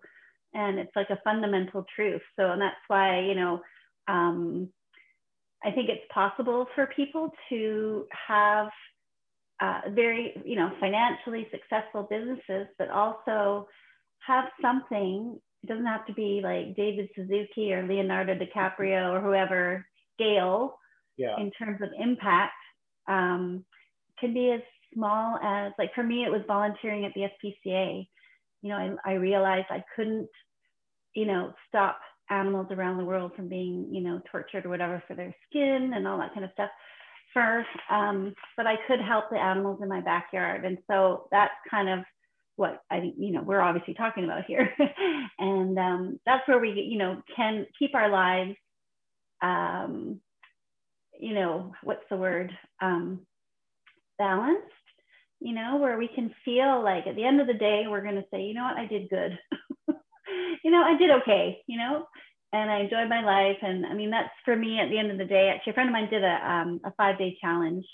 [0.55, 2.23] and it's like a fundamental truth.
[2.39, 3.61] So, and that's why you know.
[4.09, 4.71] Um,
[5.63, 8.69] I think it's possible for people to have
[9.61, 13.69] uh, very, you know, financially successful businesses, but also
[14.27, 15.39] have something.
[15.63, 20.79] It doesn't have to be like David Suzuki or Leonardo DiCaprio or whoever scale
[21.17, 21.37] yeah.
[21.39, 22.53] in terms of impact.
[23.07, 23.65] Um,
[24.19, 24.61] can be as
[24.95, 28.07] small as like for me, it was volunteering at the SPCA.
[28.63, 30.29] You know, I, I realized I couldn't,
[31.15, 31.99] you know, stop
[32.31, 36.07] animals around the world from being, you know, tortured or whatever for their skin and
[36.07, 36.71] all that kind of stuff
[37.33, 40.65] fur, um, but I could help the animals in my backyard.
[40.65, 42.01] And so that's kind of
[42.57, 44.73] what I, think, you know, we're obviously talking about here.
[45.39, 48.57] and um, that's where we, you know, can keep our lives,
[49.43, 50.21] um,
[51.19, 53.21] you know, what's the word, um,
[54.19, 54.67] balanced
[55.41, 58.17] you know, where we can feel like at the end of the day, we're going
[58.17, 59.39] to say, you know what, I did good.
[60.63, 62.07] you know, I did okay, you know,
[62.53, 63.59] and I enjoyed my life.
[63.63, 65.49] And I mean, that's for me at the end of the day.
[65.55, 67.85] Actually, a friend of mine did a, um, a five day challenge.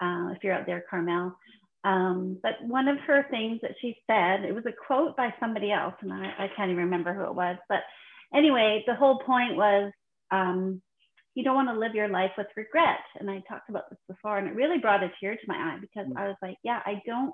[0.00, 1.36] Uh, if you're out there, Carmel.
[1.84, 5.72] Um, but one of her things that she said, it was a quote by somebody
[5.72, 7.56] else, and I, I can't even remember who it was.
[7.68, 7.80] But
[8.34, 9.92] anyway, the whole point was
[10.30, 10.82] um,
[11.34, 12.98] you don't want to live your life with regret.
[13.18, 15.78] And I talked about this before, and it really brought a tear to my eye
[15.80, 16.16] because mm.
[16.16, 17.32] I was like, yeah, I don't,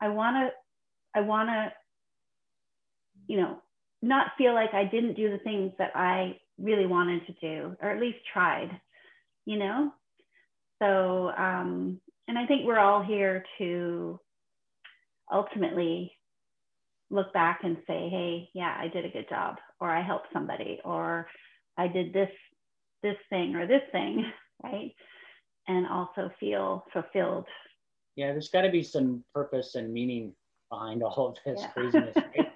[0.00, 1.72] I want to, I want to,
[3.26, 3.62] you know,
[4.02, 7.90] not feel like I didn't do the things that I really wanted to do, or
[7.90, 8.68] at least tried,
[9.46, 9.92] you know?
[10.82, 14.18] So, um, and I think we're all here to
[15.32, 16.12] ultimately
[17.10, 20.80] look back and say, hey, yeah, I did a good job, or I helped somebody,
[20.84, 21.28] or
[21.76, 22.30] I did this
[23.02, 24.24] this thing or this thing,
[24.62, 24.94] right?
[25.68, 27.46] And also feel fulfilled.
[28.16, 30.34] Yeah, there's got to be some purpose and meaning
[30.70, 31.68] behind all of this yeah.
[31.68, 32.16] craziness.
[32.16, 32.51] Right?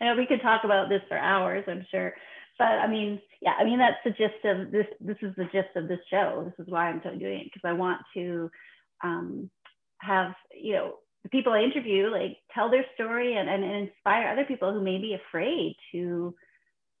[0.00, 2.14] I know we could talk about this for hours, I'm sure.
[2.58, 4.86] But I mean, yeah, I mean that's the gist of this.
[5.00, 6.44] This is the gist of this show.
[6.44, 8.50] This is why I'm doing it because I want to
[9.04, 9.50] um,
[10.00, 14.28] have you know the people I interview like tell their story and, and, and inspire
[14.28, 16.34] other people who may be afraid to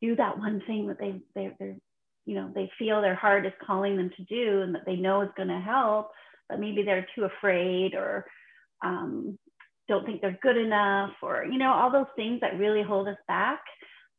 [0.00, 1.76] do that one thing that they they they're
[2.24, 5.22] you know they feel their heart is calling them to do and that they know
[5.22, 6.10] is going to help
[6.48, 8.24] but maybe they're too afraid or
[8.84, 9.38] um,
[9.88, 13.16] don't think they're good enough or you know all those things that really hold us
[13.26, 13.60] back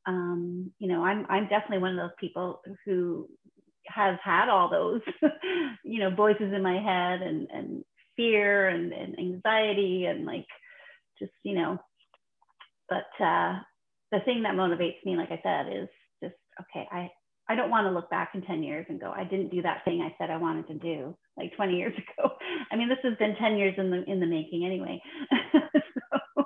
[0.08, 3.28] um, you know I'm, I'm definitely one of those people who
[3.88, 5.02] has had all those
[5.84, 7.84] you know voices in my head and and
[8.16, 10.48] fear and, and anxiety and like
[11.20, 11.78] just you know
[12.90, 13.60] but uh,
[14.12, 15.90] the thing that motivates me like i said is
[16.22, 17.10] just okay i
[17.50, 19.84] I don't want to look back in 10 years and go, I didn't do that
[19.84, 22.32] thing I said I wanted to do like 20 years ago.
[22.72, 25.02] I mean, this has been 10 years in the in the making anyway.
[25.52, 26.20] So,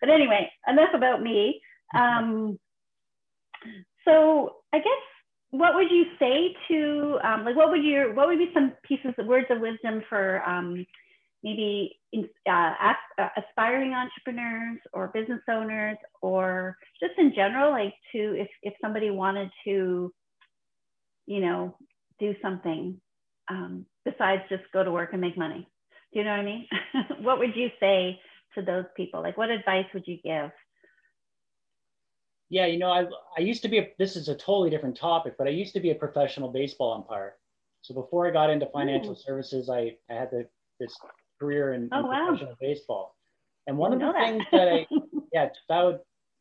[0.00, 1.60] but anyway, enough about me.
[1.94, 2.58] Um,
[4.04, 5.02] so I guess
[5.50, 9.14] what would you say to um, like what would your what would be some pieces
[9.18, 10.84] of words of wisdom for um,
[11.42, 12.72] maybe in, uh,
[13.18, 19.10] uh, aspiring entrepreneurs or business owners or just in general like to if, if somebody
[19.10, 20.12] wanted to
[21.26, 21.76] you know
[22.18, 23.00] do something
[23.48, 25.68] um, besides just go to work and make money
[26.12, 26.66] do you know what i mean
[27.20, 28.20] what would you say
[28.54, 30.50] to those people like what advice would you give
[32.48, 33.04] yeah you know i,
[33.36, 35.80] I used to be a, this is a totally different topic but i used to
[35.80, 37.34] be a professional baseball umpire
[37.82, 39.16] so before i got into financial Ooh.
[39.16, 40.46] services i, I had the,
[40.80, 40.96] this
[41.38, 42.26] career in, oh, in wow.
[42.28, 43.16] professional baseball.
[43.66, 44.86] And one of the things that I,
[45.32, 45.98] yeah, that would,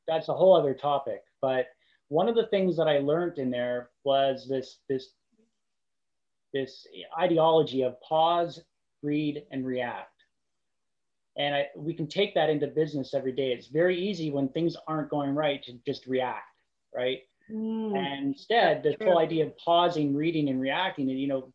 [0.07, 1.21] that's a whole other topic.
[1.41, 1.67] But
[2.09, 5.09] one of the things that I learned in there was this, this,
[6.53, 6.87] this
[7.19, 8.61] ideology of pause,
[9.05, 10.11] read, and react.
[11.37, 13.51] And I, we can take that into business every day.
[13.51, 16.45] It's very easy when things aren't going right to just react,
[16.93, 17.19] right?
[17.51, 21.53] Mm, and instead, the whole idea of pausing, reading, and reacting, and you know,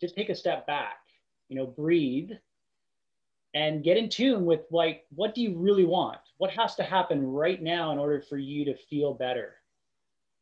[0.00, 0.98] just take a step back,
[1.48, 2.30] you know, breathe,
[3.54, 7.26] and get in tune with like what do you really want what has to happen
[7.26, 9.54] right now in order for you to feel better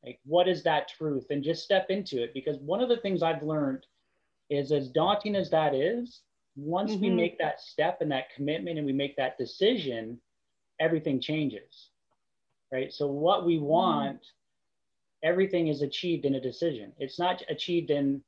[0.04, 3.22] like what is that truth and just step into it because one of the things
[3.22, 3.86] i've learned
[4.50, 6.22] is as daunting as that is
[6.56, 7.02] once mm-hmm.
[7.02, 10.18] we make that step and that commitment and we make that decision
[10.80, 11.90] everything changes
[12.72, 13.66] right so what we mm-hmm.
[13.66, 15.28] want mm-hmm.
[15.28, 18.20] everything is achieved in a decision it's not achieved in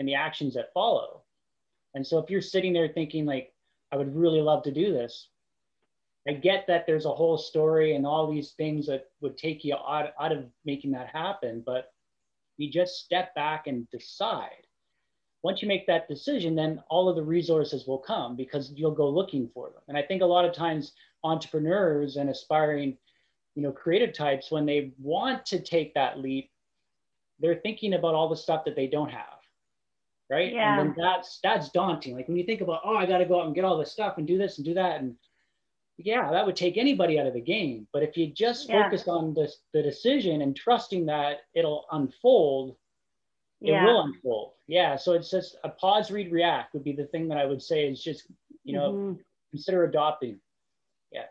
[0.00, 1.22] in the actions that follow
[1.94, 3.52] and so if you're sitting there thinking like
[3.90, 5.28] I would really love to do this.
[6.26, 9.74] I get that there's a whole story and all these things that would take you
[9.74, 11.92] out, out of making that happen, but
[12.58, 14.66] you just step back and decide.
[15.42, 19.08] Once you make that decision, then all of the resources will come because you'll go
[19.08, 19.82] looking for them.
[19.88, 22.96] And I think a lot of times entrepreneurs and aspiring,
[23.54, 26.50] you know, creative types, when they want to take that leap,
[27.38, 29.38] they're thinking about all the stuff that they don't have
[30.30, 30.52] right?
[30.52, 30.78] Yeah.
[30.78, 32.14] And then that's that's daunting.
[32.14, 33.92] Like when you think about, oh, I got to go out and get all this
[33.92, 35.14] stuff and do this and do that, and
[35.96, 37.86] yeah, that would take anybody out of the game.
[37.92, 38.84] But if you just yeah.
[38.84, 42.76] focus on this the decision and trusting that it'll unfold,
[43.60, 43.84] it yeah.
[43.84, 44.52] will unfold.
[44.66, 44.96] Yeah.
[44.96, 47.88] So it's just a pause, read, react would be the thing that I would say
[47.88, 48.24] is just
[48.64, 49.20] you know mm-hmm.
[49.50, 50.38] consider adopting.
[51.12, 51.24] Yeah.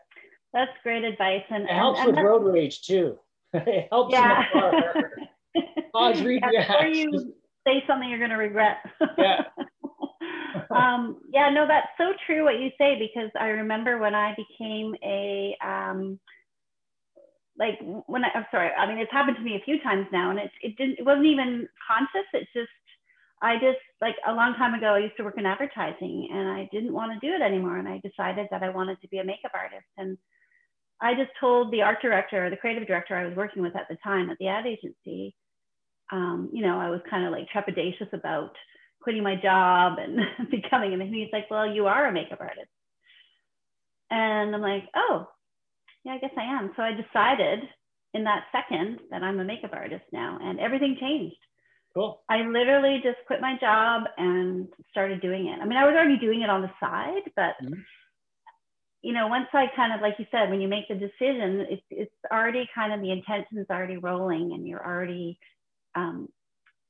[0.52, 3.18] That's great advice, and it helps and, with road rage too.
[3.52, 4.44] it helps yeah.
[5.92, 6.94] pause, read, react.
[6.94, 7.34] You,
[7.66, 8.78] say something you're going to regret.
[9.18, 9.42] Yeah.
[10.70, 14.94] um, yeah, no, that's so true what you say because I remember when I became
[15.04, 16.18] a um,
[17.58, 20.30] like when I, I'm sorry, I mean it's happened to me a few times now,
[20.30, 22.28] and it it didn't it wasn't even conscious.
[22.32, 22.70] It's just
[23.42, 26.68] I just like a long time ago, I used to work in advertising and I
[26.72, 27.76] didn't want to do it anymore.
[27.76, 29.86] And I decided that I wanted to be a makeup artist.
[29.96, 30.18] And
[31.00, 33.86] I just told the art director, or the creative director I was working with at
[33.88, 35.34] the time at the ad agency,
[36.10, 38.52] um, you know, I was kind of like trepidatious about
[39.00, 40.18] quitting my job and
[40.50, 42.70] becoming, and he's like, well, you are a makeup artist.
[44.10, 45.28] And I'm like, oh,
[46.08, 46.72] yeah, I guess I am.
[46.74, 47.68] So I decided
[48.14, 51.36] in that second that I'm a makeup artist now, and everything changed.
[51.94, 52.22] Cool.
[52.28, 55.58] I literally just quit my job and started doing it.
[55.60, 57.80] I mean, I was already doing it on the side, but mm-hmm.
[59.02, 61.82] you know, once I kind of, like you said, when you make the decision, it's
[61.90, 65.38] it's already kind of the intention's already rolling, and you're already,
[65.94, 66.28] um,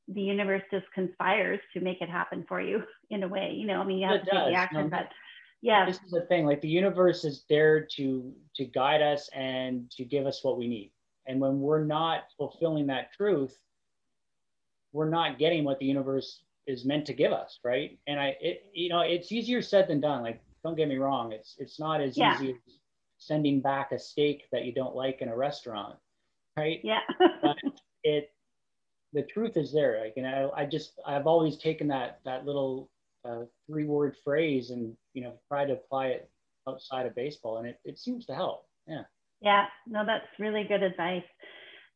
[0.06, 3.52] the universe just conspires to make it happen for you in a way.
[3.56, 4.44] You know, I mean, you have it to does.
[4.44, 5.08] take the action, no, but
[5.60, 6.46] yeah, this is the thing.
[6.46, 10.68] Like the universe is there to to guide us and to give us what we
[10.68, 10.92] need.
[11.26, 13.56] And when we're not fulfilling that truth,
[14.92, 17.98] we're not getting what the universe is meant to give us, right?
[18.06, 20.22] And I, it, you know, it's easier said than done.
[20.22, 22.34] Like, don't get me wrong, it's it's not as yeah.
[22.36, 22.56] easy as
[23.18, 25.96] sending back a steak that you don't like in a restaurant,
[26.56, 26.80] right?
[26.84, 27.00] Yeah.
[27.42, 27.56] but
[28.04, 28.30] it,
[29.12, 30.00] the truth is there.
[30.00, 32.90] Like, and I, I just, I've always taken that that little
[33.24, 36.30] uh, three word phrase and you know try to apply it
[36.68, 38.66] outside of baseball, and it it seems to help.
[38.86, 39.02] Yeah.
[39.40, 39.64] Yeah.
[39.88, 41.24] No, that's really good advice.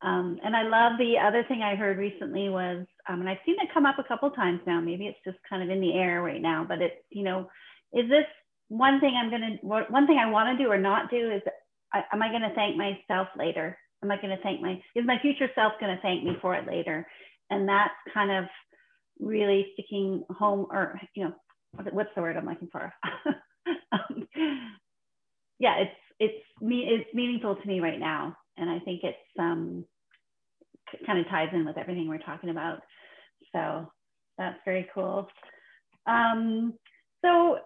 [0.02, 3.54] Um, and I love the other thing I heard recently was, um, and I've seen
[3.60, 4.80] it come up a couple times now.
[4.80, 7.48] Maybe it's just kind of in the air right now, but it's you know,
[7.92, 8.26] is this
[8.66, 11.42] one thing I'm gonna one thing I want to do or not do is,
[11.92, 13.78] I, am I going to thank myself later?
[14.02, 16.56] Am I going to thank my is my future self going to thank me for
[16.56, 17.06] it later?
[17.50, 18.46] And that's kind of
[19.20, 21.34] really sticking home, or you know,
[21.92, 22.92] what's the word I'm looking for?
[23.92, 24.26] um,
[25.58, 29.84] yeah, it's it's me it's meaningful to me right now, and I think it's um
[31.06, 32.80] kind of ties in with everything we're talking about.
[33.52, 33.90] So
[34.38, 35.28] that's very cool.
[36.06, 36.74] Um,
[37.24, 37.58] so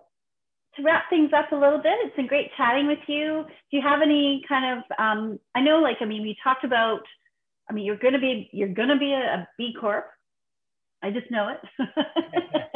[0.76, 3.44] to wrap things up a little bit, it's been great chatting with you.
[3.70, 7.00] Do you have any kind of, um, I know like, I mean, we talked about,
[7.70, 10.06] I mean, you're to be, you're to be a, a B Corp.
[11.02, 11.88] I just know it.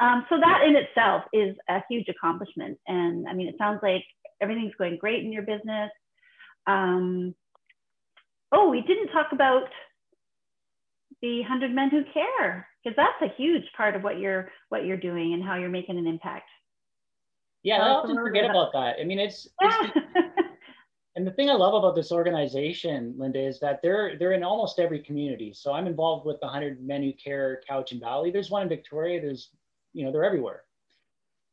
[0.00, 2.78] um, so that in itself is a huge accomplishment.
[2.86, 4.04] And I mean, it sounds like
[4.40, 5.90] everything's going great in your business.
[6.66, 7.34] Um,
[8.52, 9.68] oh, we didn't talk about
[11.22, 14.96] the 100 Men Who Care, because that's a huge part of what you're, what you're
[14.96, 16.48] doing and how you're making an impact.
[17.62, 18.96] Yeah, I often forget about that.
[19.00, 19.76] I mean, it's, it's
[21.16, 24.78] and the thing I love about this organization, Linda, is that they're they're in almost
[24.78, 25.52] every community.
[25.54, 28.30] So I'm involved with the 100 Men Who Care Cowichan Valley.
[28.30, 29.20] There's one in Victoria.
[29.20, 29.48] There's,
[29.96, 30.62] you know, they're everywhere.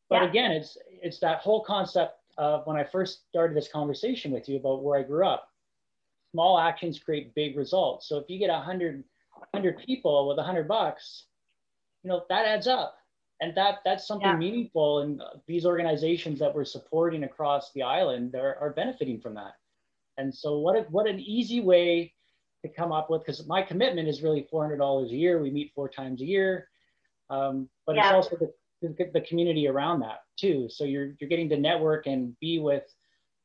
[0.10, 0.29] But yeah.
[0.29, 4.58] again, it's it's that whole concept of when I first started this conversation with you
[4.58, 5.47] about where I grew up.
[6.32, 8.10] Small actions create big results.
[8.10, 9.03] So if you get 100
[9.51, 11.25] 100 people with a 100 bucks,
[12.03, 12.97] you know that adds up,
[13.39, 14.36] and that that's something yeah.
[14.36, 14.99] meaningful.
[14.99, 19.53] And these organizations that we're supporting across the island are, are benefiting from that.
[20.17, 22.13] And so what if, what an easy way
[22.63, 25.41] to come up with because my commitment is really $400 a year.
[25.41, 26.69] We meet four times a year,
[27.30, 28.08] um, but yeah.
[28.08, 28.54] it's also the
[29.14, 30.68] the community around that too.
[30.70, 32.84] So you're you're getting to network and be with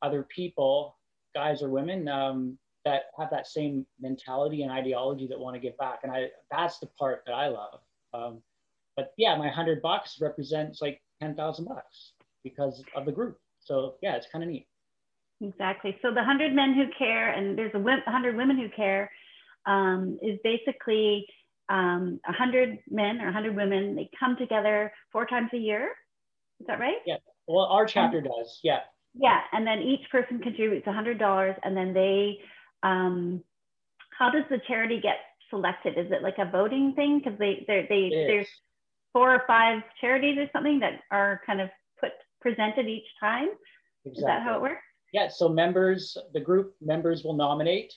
[0.01, 0.97] other people,
[1.33, 5.77] guys or women, um, that have that same mentality and ideology that want to give
[5.77, 5.99] back.
[6.03, 7.79] And I that's the part that I love.
[8.13, 8.41] Um,
[8.95, 12.13] but yeah, my hundred bucks represents like ten thousand bucks
[12.43, 13.39] because of the group.
[13.59, 14.67] So yeah, it's kind of neat.
[15.41, 15.97] Exactly.
[16.01, 19.09] So the hundred men who care, and there's a hundred women who care,
[19.65, 21.25] um, is basically
[21.69, 25.91] um, 100 men or 100 women, they come together four times a year.
[26.59, 26.97] Is that right?
[27.05, 27.17] Yeah.
[27.47, 28.59] Well, our chapter and, does.
[28.63, 28.79] Yeah.
[29.13, 29.39] Yeah.
[29.53, 32.39] And then each person contributes $100 and then they,
[32.83, 33.43] um,
[34.17, 35.17] how does the charity get
[35.49, 35.97] selected?
[35.97, 37.21] Is it like a voting thing?
[37.23, 38.47] Because they, they, they there's
[39.13, 43.49] four or five charities or something that are kind of put presented each time.
[44.05, 44.19] Exactly.
[44.19, 44.81] Is that how it works?
[45.13, 45.29] Yeah.
[45.29, 47.93] So members, the group members will nominate.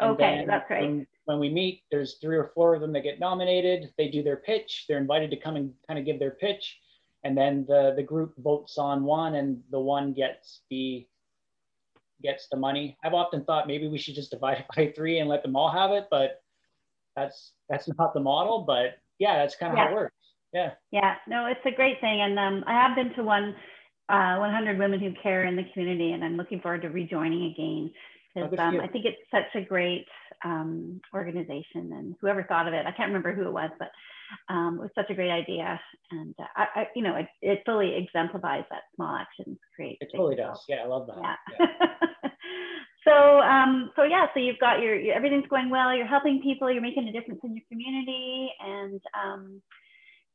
[0.00, 3.92] Okay, that's right when we meet, there's three or four of them that get nominated.
[3.96, 4.86] They do their pitch.
[4.88, 6.78] They're invited to come and kind of give their pitch.
[7.24, 11.06] And then the, the group votes on one and the one gets the
[12.22, 12.96] gets the money.
[13.04, 15.70] I've often thought maybe we should just divide it by three and let them all
[15.70, 16.42] have it, but
[17.16, 18.64] that's that's not the model.
[18.66, 19.84] But yeah, that's kind of yeah.
[19.84, 20.14] how it works.
[20.52, 20.70] Yeah.
[20.90, 21.14] Yeah.
[21.28, 22.20] No, it's a great thing.
[22.20, 23.54] And um, I have been to one
[24.08, 27.90] uh, 100 Women Who Care in the community, and I'm looking forward to rejoining again
[28.34, 30.06] because oh, um, I think it's such a great
[30.44, 33.90] um, organization and whoever thought of it, I can't remember who it was, but
[34.48, 35.80] um, it was such a great idea.
[36.10, 39.98] And uh, I, I, you know, it, it fully exemplifies that small actions create.
[40.00, 40.64] It totally does.
[40.68, 41.16] Yeah, I love that.
[41.20, 41.66] Yeah.
[41.82, 42.30] yeah.
[43.06, 45.94] so um, so yeah, so you've got your, your, everything's going well.
[45.94, 46.70] You're helping people.
[46.70, 49.62] You're making a difference in your community, and um,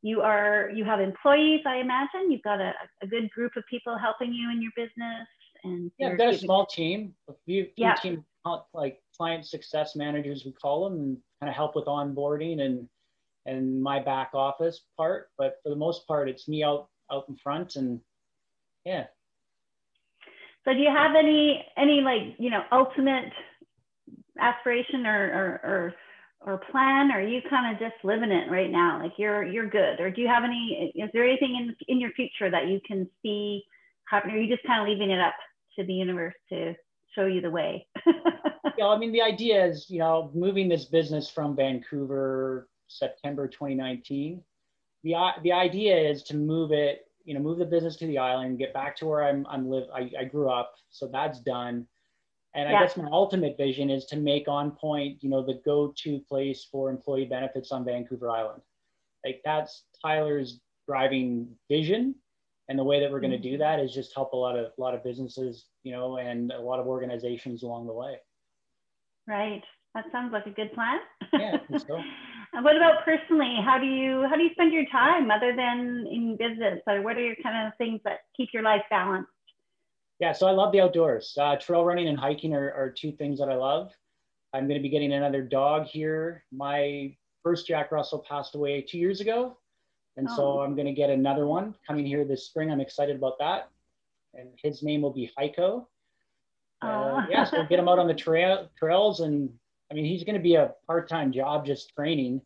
[0.01, 1.61] you are you have employees.
[1.65, 5.27] I imagine you've got a, a good group of people helping you in your business.
[5.63, 7.13] And yeah, I've got a small team.
[7.29, 7.95] A few, few yeah.
[7.95, 8.23] team
[8.73, 12.87] like client success managers we call them, and kind of help with onboarding and
[13.45, 15.29] and my back office part.
[15.37, 17.99] But for the most part, it's me out out in front, and
[18.85, 19.05] yeah,
[20.67, 23.31] so do you have any any like you know ultimate
[24.37, 25.23] aspiration or
[25.63, 25.93] or
[26.43, 27.09] or, or plan?
[27.09, 28.99] Or are you kind of just living it right now?
[29.01, 30.01] Like you're you're good.
[30.01, 30.91] Or do you have any?
[30.93, 33.63] Is there anything in in your future that you can see
[34.09, 34.35] happening?
[34.35, 35.35] Or are you just kind of leaving it up
[35.79, 36.75] to the universe to
[37.15, 37.87] show you the way?
[38.77, 44.41] yeah, I mean the idea is you know moving this business from Vancouver September 2019.
[45.03, 45.13] The,
[45.43, 48.73] the idea is to move it you know, move the business to the island, get
[48.73, 49.83] back to where I'm, I'm live.
[49.93, 51.85] I, I grew up, so that's done.
[52.55, 52.77] And yeah.
[52.77, 56.65] I guess my ultimate vision is to make On Point, you know, the go-to place
[56.71, 58.61] for employee benefits on Vancouver Island.
[59.25, 62.15] Like that's Tyler's driving vision,
[62.69, 63.59] and the way that we're going to do mm-hmm.
[63.59, 66.61] that is just help a lot of a lot of businesses, you know, and a
[66.61, 68.15] lot of organizations along the way.
[69.27, 69.63] Right.
[69.93, 70.99] That sounds like a good plan.
[71.33, 71.57] Yeah.
[71.87, 72.01] So.
[72.53, 73.57] And what about personally?
[73.63, 76.79] How do you how do you spend your time other than in business?
[76.87, 79.29] Or what are your kind of things that keep your life balanced?
[80.19, 81.37] Yeah, so I love the outdoors.
[81.39, 83.91] Uh, trail running and hiking are, are two things that I love.
[84.53, 86.43] I'm going to be getting another dog here.
[86.51, 89.57] My first Jack Russell passed away two years ago.
[90.15, 90.35] And oh.
[90.35, 92.71] so I'm going to get another one coming here this spring.
[92.71, 93.69] I'm excited about that.
[94.33, 95.85] And his name will be Heiko.
[96.83, 99.49] Uh, uh, yeah, so we'll get him out on the trail trails and
[99.89, 102.41] I mean, he's going to be a part-time job just training,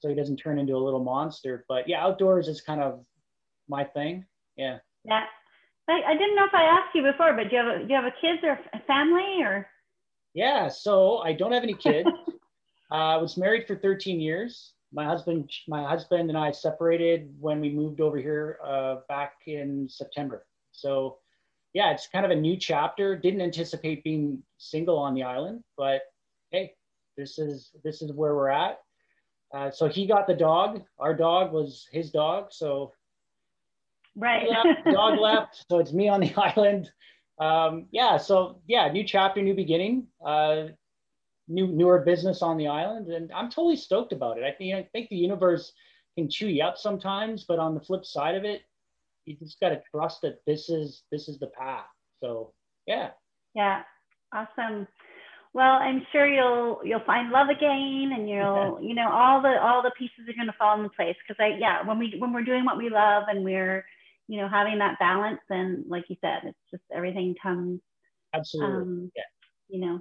[0.00, 1.64] so he doesn't turn into a little monster.
[1.68, 3.04] But yeah, outdoors is kind of
[3.68, 4.24] my thing.
[4.56, 4.78] Yeah.
[5.04, 5.24] Yeah.
[5.88, 7.88] I, I didn't know if I asked you before, but do you have a, do
[7.88, 9.66] you have a kids or a family or?
[10.34, 10.68] Yeah.
[10.68, 12.08] So I don't have any kids.
[12.90, 14.72] uh, I was married for 13 years.
[14.92, 19.88] My husband, my husband and I separated when we moved over here uh, back in
[19.88, 20.46] September.
[20.72, 21.18] So
[21.74, 23.16] yeah, it's kind of a new chapter.
[23.16, 26.02] Didn't anticipate being single on the island, but
[26.50, 26.74] hey,
[27.16, 28.78] this is this is where we're at.
[29.52, 30.82] Uh, so he got the dog.
[30.98, 32.46] Our dog was his dog.
[32.50, 32.92] So
[34.16, 35.64] right, left, dog left.
[35.68, 36.90] So it's me on the island.
[37.40, 38.16] Um, yeah.
[38.16, 40.06] So yeah, new chapter, new beginning.
[40.24, 40.68] Uh,
[41.48, 44.44] new newer business on the island, and I'm totally stoked about it.
[44.44, 45.72] I think I think the universe
[46.16, 48.62] can chew you up sometimes, but on the flip side of it,
[49.26, 51.86] you just got to trust that this is this is the path.
[52.20, 52.52] So
[52.86, 53.10] yeah.
[53.54, 53.82] Yeah.
[54.32, 54.86] Awesome
[55.54, 59.82] well i'm sure you'll you'll find love again and you'll you know all the all
[59.82, 62.44] the pieces are going to fall into place because i yeah when we when we're
[62.44, 63.84] doing what we love and we're
[64.28, 67.80] you know having that balance and like you said it's just everything comes
[68.34, 69.22] absolutely um, yeah.
[69.68, 69.98] you know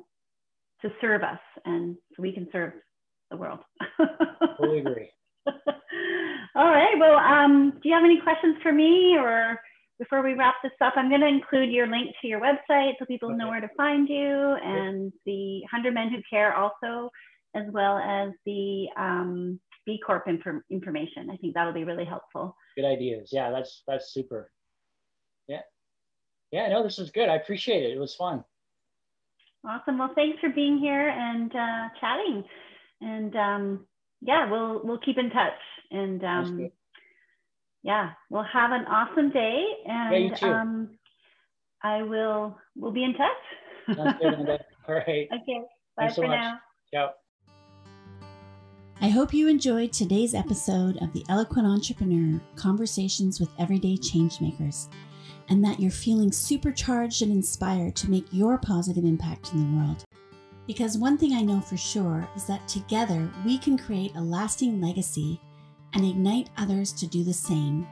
[0.81, 2.73] to serve us and so we can serve
[3.31, 3.59] the world
[4.57, 5.09] totally agree
[6.55, 9.59] all right well um do you have any questions for me or
[9.99, 13.05] before we wrap this up, I'm going to include your link to your website so
[13.05, 13.37] people okay.
[13.37, 17.09] know where to find you and the 100 Men Who Care also,
[17.55, 21.29] as well as the um, B Corp inf- information.
[21.31, 22.55] I think that'll be really helpful.
[22.75, 23.29] Good ideas.
[23.31, 24.51] Yeah, that's that's super.
[25.47, 25.61] Yeah.
[26.51, 27.29] Yeah, no, this was good.
[27.29, 27.95] I appreciate it.
[27.95, 28.43] It was fun.
[29.65, 29.99] Awesome.
[29.99, 32.43] Well, thanks for being here and uh, chatting.
[32.99, 33.87] And um,
[34.25, 35.59] yeah, we'll we'll keep in touch.
[35.91, 36.71] And um,
[37.83, 40.89] yeah, well, have an awesome day, and yeah, um,
[41.83, 42.57] I will.
[42.75, 43.97] We'll be in touch.
[43.97, 45.27] Sounds good, All right.
[45.31, 45.61] Okay.
[45.95, 46.59] Bye Thanks for so now.
[46.91, 47.11] Ciao.
[49.01, 54.87] I hope you enjoyed today's episode of The Eloquent Entrepreneur Conversations with Everyday Changemakers,
[55.49, 60.05] and that you're feeling supercharged and inspired to make your positive impact in the world.
[60.67, 64.79] Because one thing I know for sure is that together we can create a lasting
[64.81, 65.39] legacy
[65.93, 67.87] and ignite others to do the same.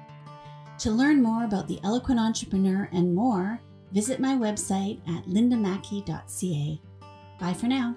[0.79, 3.59] To learn more about the Eloquent Entrepreneur and more,
[3.91, 6.81] visit my website at lindamackey.ca.
[7.39, 7.95] Bye for now.